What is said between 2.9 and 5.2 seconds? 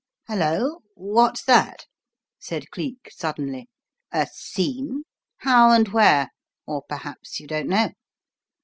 suddenly. "A 'scene'?